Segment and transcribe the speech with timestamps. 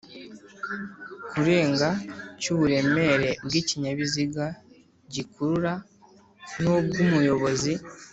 [1.29, 1.89] Kurenga
[2.41, 4.45] cy uburemere bw ikinyabiziga
[5.13, 5.73] gikurura
[6.61, 7.73] n ubw umuyobozi